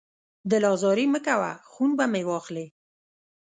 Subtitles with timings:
[0.51, 2.65] دل ازاري مه کوه، خون به مې واخلې